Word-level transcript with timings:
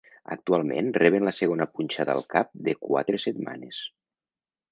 Actualment, 0.35 0.87
reben 1.01 1.25
la 1.27 1.33
segona 1.39 1.67
punxada 1.75 2.15
al 2.17 2.25
cap 2.35 2.51
de 2.69 2.75
quatre 2.87 3.23
setmanes. 3.29 3.85